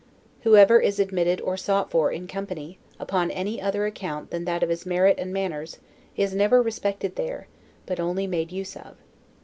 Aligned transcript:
Whoever 0.39 0.79
is 0.79 0.97
admitted 0.99 1.39
or 1.41 1.55
sought 1.57 1.91
for, 1.91 2.11
in 2.11 2.25
company, 2.25 2.79
upon 2.99 3.29
any 3.29 3.61
other 3.61 3.85
account 3.85 4.31
than 4.31 4.45
that 4.45 4.63
of 4.63 4.69
his 4.69 4.83
merit 4.83 5.19
and 5.19 5.31
manners, 5.31 5.77
is 6.15 6.33
never 6.33 6.59
respected 6.59 7.17
there, 7.17 7.47
but 7.85 7.99
only 7.99 8.25
made 8.25 8.51
use 8.51 8.75
of. 8.75 8.97